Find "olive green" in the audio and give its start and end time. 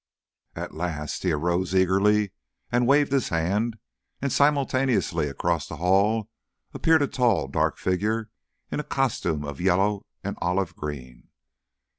10.41-11.29